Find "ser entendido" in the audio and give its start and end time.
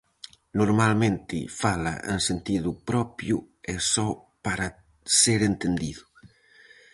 5.21-6.03